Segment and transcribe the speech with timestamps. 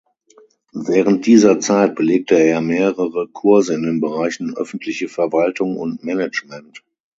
[0.73, 6.83] Während dieser Zeit belegte er mehrere Kurse in den Bereichen öffentliche Verwaltung und Management.